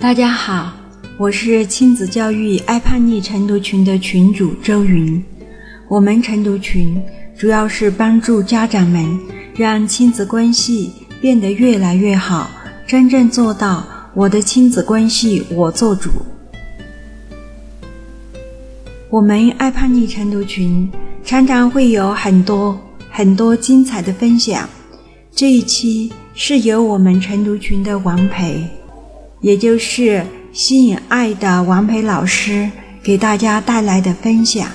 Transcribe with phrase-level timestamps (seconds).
[0.00, 0.72] 大家好，
[1.18, 5.22] 我是亲子教育爱叛逆晨读群的群主周云。
[5.88, 6.98] 我们晨读群
[7.38, 9.06] 主要是帮助家长们
[9.54, 12.50] 让亲子关系变得越来越好，
[12.86, 16.08] 真正做到我的亲子关系我做主。
[19.10, 20.90] 我们爱叛逆晨读群
[21.22, 24.66] 常常会有很多很多精彩的分享。
[25.30, 28.66] 这一期是由我们晨读群的王培。
[29.40, 30.22] 也就是
[30.52, 32.70] 吸引爱的王培老师
[33.02, 34.68] 给大家带来的分享，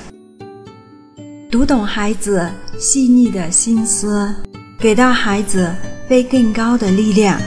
[1.51, 4.33] 读懂孩子细腻的心思，
[4.79, 5.71] 给到孩子
[6.07, 7.39] 飞更高的力量。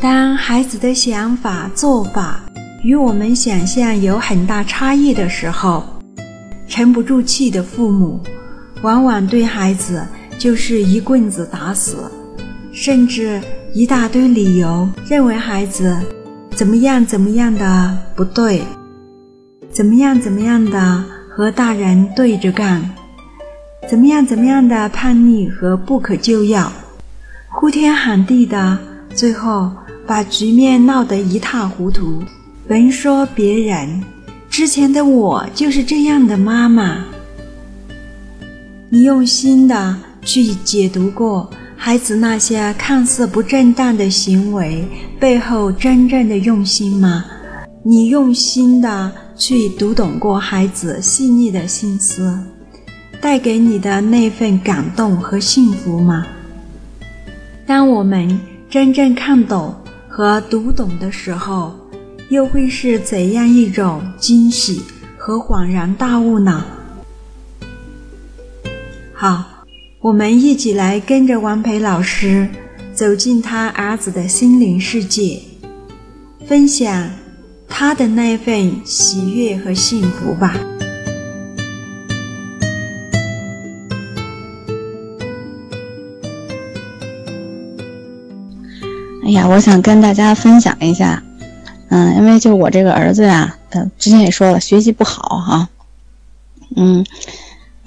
[0.00, 2.40] 当孩子的想法、做法
[2.82, 5.84] 与我们想象有很大差异的时候，
[6.66, 8.20] 沉不住气的父母，
[8.82, 10.04] 往往对孩子
[10.40, 12.10] 就是一棍子打死。
[12.80, 13.40] 甚至
[13.74, 15.98] 一大堆理由，认为孩子
[16.54, 18.62] 怎么样怎么样的不对，
[19.68, 22.88] 怎么样怎么样的和大人对着干，
[23.90, 26.70] 怎么样怎么样的叛逆和不可救药，
[27.48, 28.78] 呼天喊地的，
[29.12, 29.72] 最后
[30.06, 32.22] 把局面闹得一塌糊涂。
[32.68, 34.04] 甭说别人，
[34.48, 37.04] 之前的我就是这样的妈妈。
[38.88, 41.50] 你用心的去解读过。
[41.80, 44.84] 孩子那些看似不正当的行为
[45.18, 47.24] 背后真正的用心吗？
[47.84, 52.36] 你用心的去读懂过孩子细腻的心思，
[53.20, 56.26] 带给你的那份感动和幸福吗？
[57.64, 59.74] 当我们真正看懂
[60.08, 61.72] 和读懂的时候，
[62.28, 64.82] 又会是怎样一种惊喜
[65.16, 66.64] 和恍然大悟呢？
[69.14, 69.57] 好。
[70.00, 72.48] 我们一起来跟着王培老师
[72.94, 75.40] 走进他儿子的心灵世界，
[76.46, 77.10] 分享
[77.66, 80.54] 他的那份喜悦和幸福吧。
[89.24, 91.20] 哎呀，我想跟大家分享一下，
[91.88, 95.68] 嗯，因为就我这个儿子呀，嗯，之前也说了，学习不好哈，
[96.76, 97.04] 嗯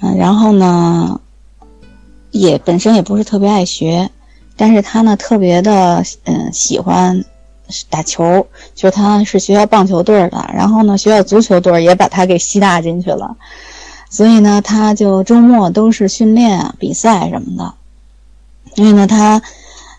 [0.02, 1.18] 嗯，然后呢。
[2.32, 4.10] 也本身也不是特别爱学，
[4.56, 7.24] 但是他呢特别的嗯喜欢
[7.90, 13.36] 打球，就是他是学校棒球队的，然后呢学校足球队也把他给吸纳进去了，
[14.08, 17.74] 所以呢他就周末都是训练比赛什么的，
[18.76, 19.40] 因为呢他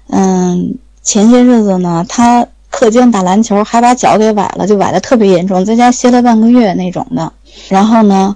[0.07, 7.31] 嗯前些日子呢他课间打篮球还把脚给崴了，就崴的特别严重，在家歇了半个月那种的，
[7.69, 8.35] 然后呢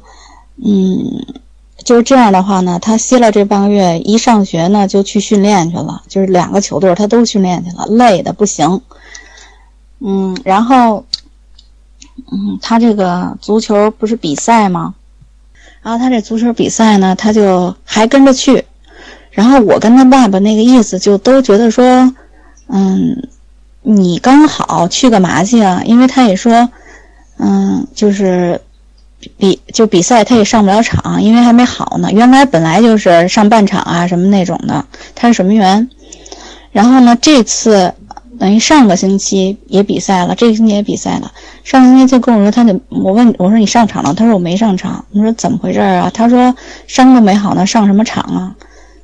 [0.64, 1.26] 嗯。
[1.88, 8.82] 就是这样的话呢，他歇了这半个月，一上学呢就去训练去了，就是两个球队他都训练去了，累的不行。
[10.02, 11.06] 嗯，然后，
[12.30, 14.96] 嗯，他这个足球不是比赛吗？
[15.82, 18.66] 然后他这足球比赛呢，他就还跟着去。
[19.32, 22.14] 然后我跟他爸爸那个意思就都觉得说，
[22.68, 23.30] 嗯，
[23.84, 25.82] 你刚好去干嘛去啊？
[25.86, 26.70] 因为他也说，
[27.38, 28.60] 嗯，就是。
[29.38, 32.10] 比就比赛他也上不了场，因为还没好呢。
[32.12, 34.86] 原来本来就是上半场啊什么那种的，
[35.16, 35.90] 他是守门员。
[36.72, 37.94] 然后呢，这次
[38.40, 41.32] 等于上个星期也比赛了，这个星期也比赛了。
[41.64, 44.14] 上个星期就跟我说，他就我问我说你上场了？
[44.14, 45.04] 他说我没上场。
[45.12, 46.12] 我说怎么回事啊？
[46.14, 48.56] 他说伤都没好呢，上什么场啊？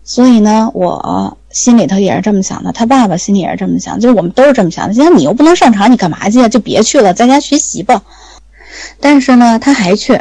[0.04, 4.94] 所以呢，我心里头也是这么想的，他爸爸心里也是这么想，就是我们都是这么想的。
[4.94, 6.48] 现在你又不能上场，你干嘛去？
[6.50, 8.02] 就别去了，在家学习吧。
[9.00, 10.20] 但是呢，他还去，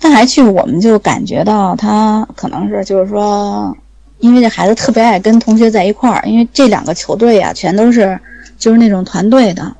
[0.00, 3.76] 他还去，我们就感觉到他可能是就是说，
[4.18, 8.18] 因为这孩子特别爱跟同学在一块儿，因为这两个球队呀，全都是
[8.58, 9.74] 就是那种团队的，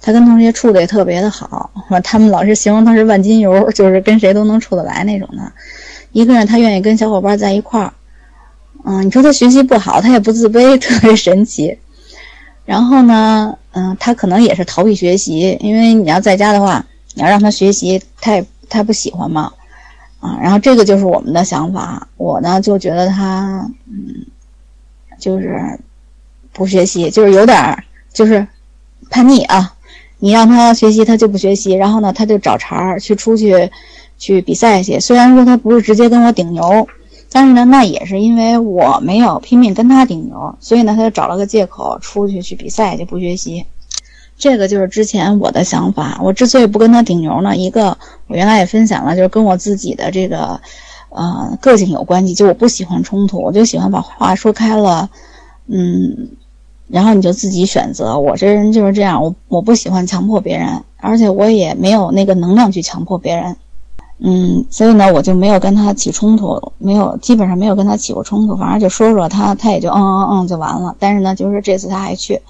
[0.00, 1.70] 他跟同学处的也特别的好，
[2.02, 5.52] 他们老是形容他是万金油， 就是跟谁都能处得来那种的。
[6.12, 7.92] 一个人他愿意跟小伙伴在一块儿，
[8.84, 11.78] 嗯，你说他学习不好，他也不自卑， 特别神奇。
[12.64, 16.84] 然后呢，嗯，他可能也是逃避学习，因为你要在家的话。
[17.14, 19.52] 你要让他学习，他也他不喜欢嘛，
[20.20, 22.08] 啊，然后这个就是我们的想法。
[22.16, 24.26] 我呢就觉得他，嗯，
[25.18, 25.78] 就是
[26.52, 28.46] 不学习，就是有点就是
[29.10, 29.74] 叛逆啊。
[30.18, 33.70] 你让他学习，他就不学习，然后呢，他就找茬儿去出去
[34.16, 34.98] 去比赛去。
[34.98, 36.88] 虽然说他不是直接跟我顶牛，
[37.30, 43.66] 但是呢，那也是因为我没有拼命跟他顶牛，所以呢，他就找了个借口出去去比赛就不学习。
[44.36, 46.18] 这个就是之前我的想法。
[46.22, 47.96] 我之所以不跟他顶牛呢，一个
[48.26, 50.60] 我原来也分享了，就是跟我自己的这个，
[51.10, 52.34] 呃，个性有关系。
[52.34, 55.08] 就我不喜欢冲突，我就喜欢把话说开了，
[55.68, 56.28] 嗯，
[56.88, 58.18] 然后你就自己选择。
[58.18, 63.56] 我这人就是这样，我我不喜欢强迫别人，而且我也没有那个能量去强迫别人。
[64.18, 70.94] 嗯，所以呢，我就没有跟他起冲突，没有，基本上没有跟他起过冲突，反正就说说他，他也就嗯嗯嗯就完了。
[71.00, 72.40] 但是呢，就是这次他还去，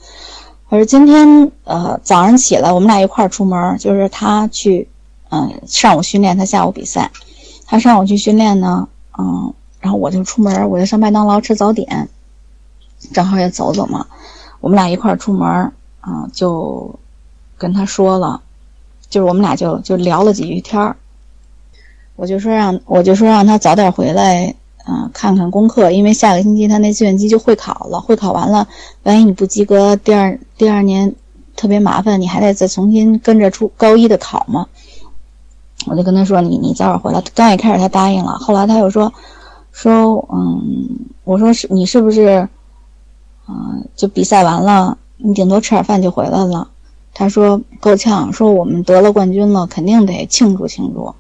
[0.75, 4.89] 可是今天呃早上起来，我们俩一块儿出门，就是他去，
[5.31, 7.13] 嗯，上午训练，他下午比赛，
[7.65, 12.09] 他上午去训练呢，嗯，然后我就出门，我就上麦当劳吃早点，
[13.13, 14.05] 正好也走走嘛，
[14.59, 15.49] 我们俩一块儿出门，
[16.01, 16.93] 啊，就
[17.57, 18.43] 跟他说了，
[19.09, 20.97] 就是我们俩就就聊了几句天儿。
[22.17, 24.53] 我就说让我就说让他早点回来，
[24.87, 28.69] 嗯，看看功课，因为下个星期他那计算机就会考了，会考完了，
[29.05, 31.15] 万一你不及格，第二第二年
[31.57, 34.67] 特别麻烦，你还得再重新跟着出高一的考嘛。
[35.87, 37.23] 我就跟他说，你你早点回来。
[37.35, 39.13] 刚一开始他答应了，后来他又说
[39.73, 40.89] 说嗯，
[41.25, 42.49] 我说是你是不是，
[43.49, 46.69] 嗯，就比赛完了，你顶多吃点饭就回来了。
[47.13, 51.15] 他说够呛，说我们得了冠军了，肯定得庆祝庆祝。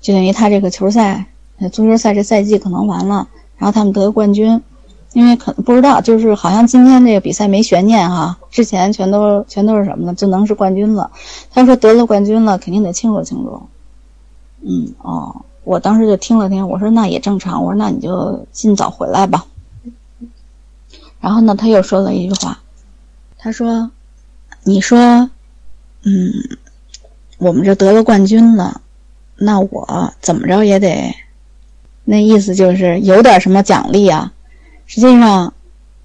[0.00, 1.26] 就等于他这个球赛，
[1.70, 3.26] 足球赛这赛季可能完了，
[3.56, 4.62] 然后他们得冠军，
[5.12, 10.14] 因为可能不知道，就是好像今天这个比赛没悬念哈，之前全都全都是什么呢？
[10.14, 11.10] 就能是冠军了。
[11.50, 13.62] 他说得了冠军了，肯定得庆祝庆祝。
[14.60, 19.46] 嗯哦，我当时就听了听，我说那也正常，我说那你就尽早回来吧。
[21.20, 22.60] 然后呢，他又说了一句话，
[23.38, 23.90] 他说
[24.62, 24.98] ：“你说，
[26.04, 26.32] 嗯，
[27.38, 28.80] 我们这得了冠军了。”
[29.40, 31.14] 那我怎么着也得，
[32.10, 34.32] 那意思就是有点什么奖励啊。
[34.86, 35.52] 实际上，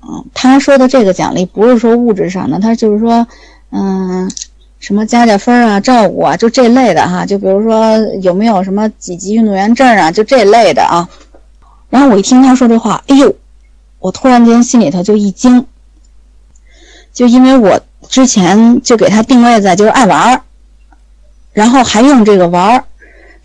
[0.02, 3.26] 嗯，他说的这个奖励不是说物质上的，他就是说，
[3.72, 4.30] 嗯，
[4.80, 7.26] 什么加加分啊、照顾啊，就这类的哈。
[7.26, 11.08] 就比如说有没有什么几级运动员证啊，就这类的啊。
[11.90, 13.34] 然后我一听他说这话，哎呦，
[14.00, 15.66] 我突然间心里头就一惊，
[17.14, 17.80] 就因为我
[18.10, 20.42] 之前就给他定位在就是爱玩儿，
[21.54, 22.84] 然后还用这个玩儿。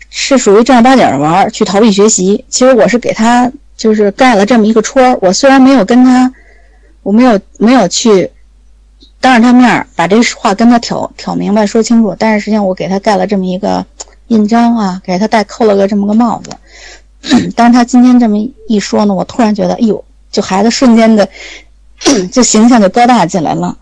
[0.09, 2.43] 是属于正儿八经的玩去逃避学习。
[2.49, 6.33] 其实我是给他就是盖了这么一个戳我虽然没有跟他，
[7.03, 8.29] 我没有没有去
[9.21, 13.85] 当着他面把这话跟他挑挑明白说清楚，但是实际上我给他盖了这么一个
[14.27, 16.51] 印章啊，给他戴扣了个这么个帽子。
[17.55, 21.27] 但是他今天这么一说呢，我突然觉得，哎呦，就孩子瞬间的
[22.31, 23.77] 就形象就高大起来了。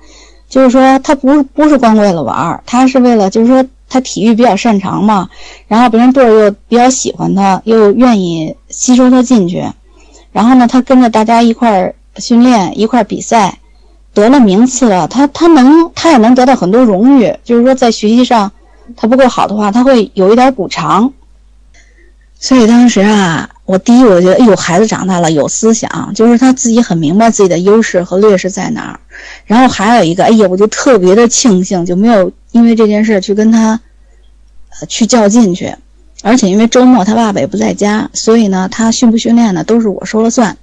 [0.49, 3.65] 就是说他不不是光为了玩他是为了就是说。
[3.89, 5.29] 他体育比较擅长嘛，
[5.67, 9.63] 然后别人队又比较喜欢他，又愿意吸收他进去，
[10.31, 13.59] 然后呢，他跟着大家一块儿训练，一块儿比赛，
[14.13, 17.33] 得了名次了，他他能他也能得到很多荣誉。
[17.43, 18.51] 就是说，在学习上
[18.95, 21.13] 他不够好的话，他会有一点补偿。
[22.39, 28.99] 所以当时啊，我第一我觉得，哎呦，孩子长大了，有思想，就是他自己很明白自己的优势和劣势在哪儿。
[29.45, 33.79] 然后还有一个，哎呀，我就特别的庆幸，就没有因为这件事去跟他，
[34.79, 35.73] 呃，去较劲去。
[36.23, 40.57] 而且因为周末他爸爸也不在家，所以呢，他训不训练呢都是我说了算。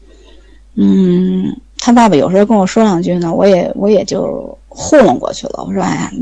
[0.75, 5.65] 嗯，他爸爸有时候跟我说两句呢，我也我也就糊弄过去了。
[5.65, 6.13] 我说，哎呀，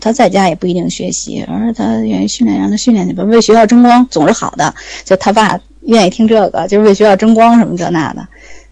[0.00, 4.74] 他在家也不一定学习，而是他愿意训练，让他训练去吧，为学校争光总是好的。
[5.04, 8.26] 就他爸愿意听这个，就是为学校争光什么这那的。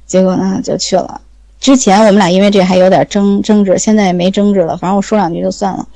[0.04, 1.20] 结果呢，就去了。
[1.60, 4.76] 之前我们俩因为这还有点争争执，现在也没争执了。
[4.76, 5.86] 反正我说两句就算了。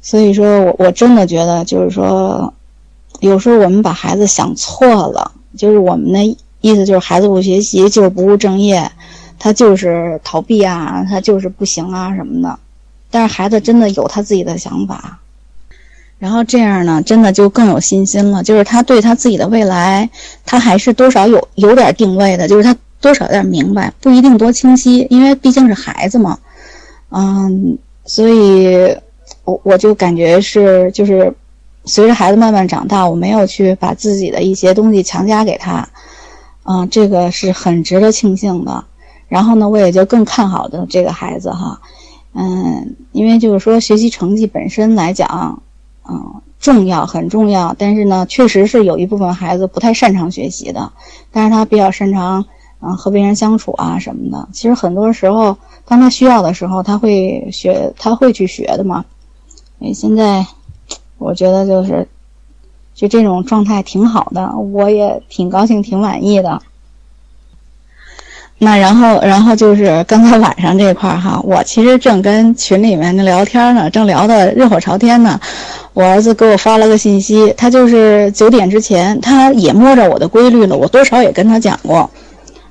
[0.00, 2.52] 所以说我我真的觉得，就是说，
[3.20, 6.24] 有时候我们把孩子想错了，就是我们的
[6.60, 8.90] 意思就是孩子不学习就是不务正业，
[9.38, 12.58] 他就是逃避啊，他就是不行啊什么的。
[13.10, 15.18] 但是孩子真的有他自己的想法，
[16.18, 18.42] 然后这样呢，真的就更有信心了。
[18.42, 20.08] 就是他对他自己的未来，
[20.44, 22.76] 他还是多少有有点定位的，就是他。
[23.02, 26.38] 多少有点明白，不一定多清晰，因为毕竟是孩子嘛，
[27.08, 28.94] 嗯，所以，
[29.50, 31.34] 我我就感觉是就是，
[31.84, 35.88] 随着孩子慢慢长大，我没有去把自己的一些东西强加给他，
[36.64, 38.84] 嗯，这个是很值得庆幸的。
[39.28, 41.80] 然后呢，我也就更看好的这个孩子哈，
[42.34, 45.62] 嗯，因为就是说学习成绩本身来讲，
[46.08, 50.92] 嗯，重要很重要，但是呢，确实是有一部分孩子不太擅长学习的，
[51.32, 52.44] 但是他比较擅长。
[52.82, 55.54] 嗯，和别人相处啊什么的，其实很多时候，
[55.84, 59.04] 当他需要的时候，他会学，他会去学的嘛。
[59.82, 60.46] 哎，现在
[61.18, 62.06] 我觉得就是，
[62.94, 66.60] 就这种状态挺好的，我也挺高兴，挺满意的。
[68.58, 75.40] 那然后，然后就是刚才晚上这块儿哈，我其实正跟群里面的聊天呢，正聊得热火朝天呢，
[75.94, 82.10] 我儿子给我发了个信息，他就是九点之前，他也摸着我的规律了，我多少也跟他讲过。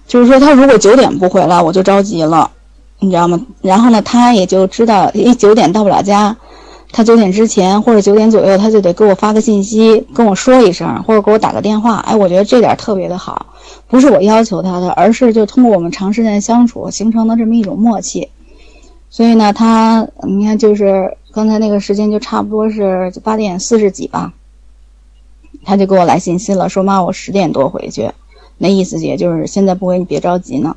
[0.05, 2.51] 就是说，他如果九点不回来，我就着急了。
[2.99, 3.41] 你知道吗？
[3.63, 6.37] 然后呢，他也就知道，一九点到不了家，
[6.91, 11.97] 他九点之前或者九点左右，他就得给我发个信息，跟我说一声，或者给我打个电话。
[11.97, 13.45] 哎，我觉得这点特别的好，
[13.87, 18.29] 不是我要求他的，而是就通过我们长时间相处形成的这么一种默契。
[19.11, 24.33] 所以呢，他你看，就是刚才那个时间就差不多是八点四十几吧，
[25.63, 28.11] 他就给我来信息了，说妈，我十点多回去，
[28.57, 30.75] 那意思也就是现在不回你别着急呢。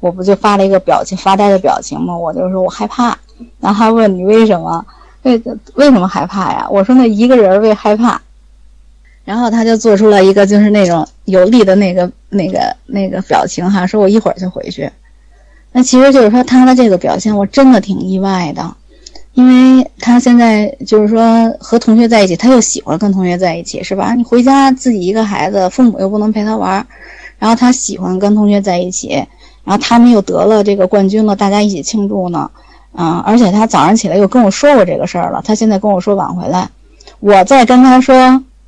[0.00, 2.16] 我不就发了一个表情发呆的表情吗？
[2.16, 3.16] 我就说我害怕，
[3.60, 4.84] 然后他问你为什么？
[5.22, 5.42] 为
[5.74, 6.66] 为什么害怕呀？
[6.70, 8.20] 我说那一个人为害怕，
[9.24, 14.90] 然后他就做出了一个就是那种有力的那个那个那个表情哈，说我一会儿就回去。
[15.72, 18.76] 那其实就是说他的这个表现，我真的挺意外的，
[19.34, 24.14] 因为他现在就是说和同学在一起，他又喜欢跟同学在一起，是吧？
[24.14, 26.86] 你回家自己一个孩子，父母又不能陪他玩，
[27.38, 29.24] 然后他喜欢跟同学在一起。
[29.64, 32.50] 然后他们又得了这个冠军了，大家一起庆祝呢，
[32.94, 35.40] 嗯，而且他早上起来又跟我说过这个事儿了。
[35.44, 36.68] 他现在跟我说晚回来，
[37.20, 38.14] 我再跟他说，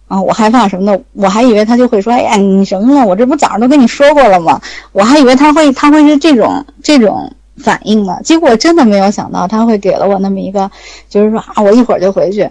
[0.09, 3.07] 啊，我害怕什么的，我还以为他就会说，哎呀，你什么呢？
[3.07, 4.61] 我这不早上都跟你说过了吗？
[4.93, 8.19] 我还以为他会他会是这种这种反应呢。
[8.25, 10.71] 结果真的没有想到他会给了我那么一个，
[11.09, 12.49] 就是说啊，我一会儿就回去，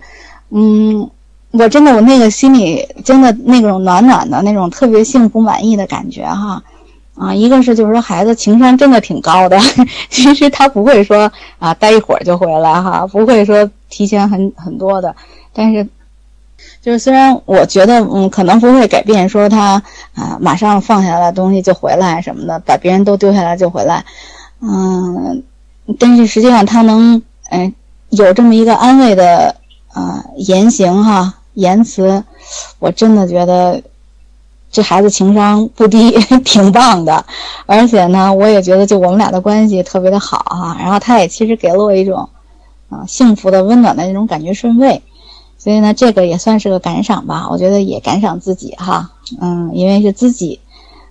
[0.52, 1.10] 嗯，
[1.52, 6.62] 我真的我那个心里真的那种暖暖的那种特别幸福满意的感觉哈。
[7.16, 9.60] 啊，一个是就是说孩子情商真的挺高的，
[10.10, 15.16] 其实他不会说啊待一会儿就回来哈，不会说提前很很多的，
[15.54, 15.88] 但是
[16.82, 19.82] 就是虽然我觉得嗯可能不会改变说他
[20.16, 24.04] 啊马上放下来东西就回来什么的，把别人都丢下来就回来，
[24.62, 25.44] 嗯，
[26.00, 27.74] 但是实际上他能嗯
[28.10, 29.56] 有这么一个安慰的
[29.94, 32.24] 啊言行哈言辞，
[32.80, 33.84] 我真的觉得。
[34.74, 36.12] 这孩子情商不低，
[36.44, 37.24] 挺棒的，
[37.68, 40.76] 而且呢，我也觉得就我们俩的关系特别的好哈。
[40.80, 42.28] 然后他也其实给了我一种，
[42.90, 45.04] 啊，幸福的、温暖的那种感觉顺位，
[45.60, 47.48] 所以呢，这个也算是个感赏吧。
[47.52, 50.60] 我觉得也感赏自己哈，嗯，因为是自己，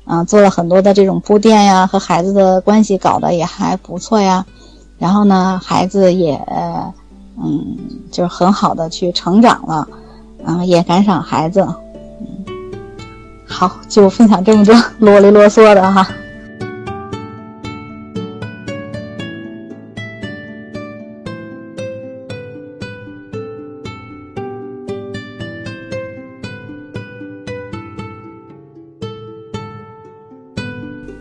[0.07, 4.45] 啊，做了很多的这种铺垫呀，和孩子的关系搞得也还不错呀。
[4.99, 6.35] 然后呢，孩子也，
[7.41, 7.77] 嗯，
[8.11, 9.87] 就是很好的去成长了，
[10.45, 11.65] 嗯，也感赏孩子。
[13.53, 16.09] 好，就分享这么多啰里啰嗦的哈。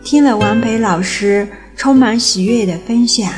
[0.02, 1.46] 听了王培老师
[1.76, 3.30] 充满喜悦的分享，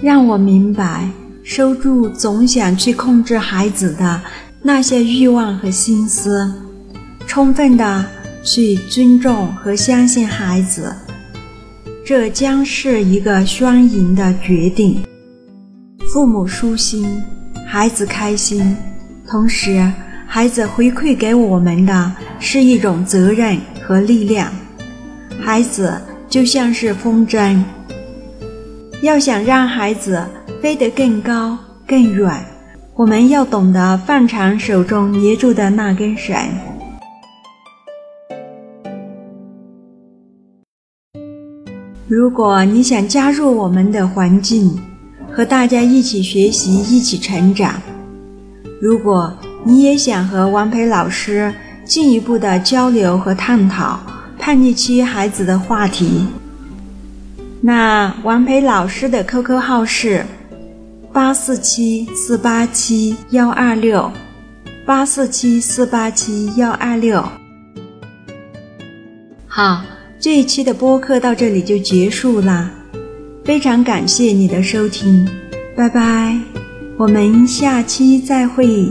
[0.00, 1.08] 让我明白
[1.42, 4.20] 收住总想去控制孩子的
[4.62, 6.63] 那些欲望和心思。
[7.34, 8.06] 充分的
[8.44, 10.94] 去尊重和相信孩子，
[12.06, 15.02] 这将是一个双赢的决定。
[16.12, 17.20] 父母舒心，
[17.66, 18.76] 孩子开心，
[19.26, 19.92] 同时
[20.28, 24.48] 孩子回馈给我们的是一种责任和力量。
[25.42, 27.60] 孩子就像是风筝，
[29.02, 30.24] 要想让孩子
[30.62, 32.30] 飞得更高更远，
[32.94, 36.36] 我们要懂得放长手中捏住的那根绳。
[42.16, 44.80] 如果你想加入我们的环境，
[45.32, 47.72] 和大家一起学习、一起成长；
[48.80, 51.52] 如果你也想和王培老师
[51.84, 53.98] 进一步的交流和探讨
[54.38, 56.24] 叛逆期孩子的话题，
[57.60, 60.24] 那王培老师的 QQ 号是
[61.12, 64.08] 八四七四八七幺二六
[64.86, 67.24] 八四七四八七幺二六。
[69.48, 69.82] 好。
[70.24, 72.70] 这一期的播客到这里就结束啦，
[73.44, 75.28] 非常感谢你的收听，
[75.76, 76.34] 拜拜，
[76.96, 78.88] 我们下期再会。